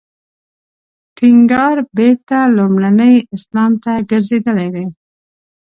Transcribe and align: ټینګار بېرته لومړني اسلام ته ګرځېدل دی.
ټینګار 1.17 1.77
بېرته 1.97 2.37
لومړني 2.57 3.13
اسلام 3.35 3.71
ته 3.83 3.91
ګرځېدل 4.09 4.57
دی. 4.75 4.85